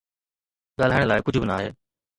ڳالهائڻ 0.79 1.05
لاءِ 1.09 1.25
ڪجهه 1.25 1.41
به 1.43 1.47
ناهي 1.51 1.69